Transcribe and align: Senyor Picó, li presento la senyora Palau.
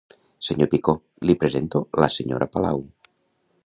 Senyor 0.47 0.69
Picó, 0.71 0.95
li 1.31 1.37
presento 1.45 1.85
la 2.05 2.11
senyora 2.19 2.53
Palau. 2.57 2.87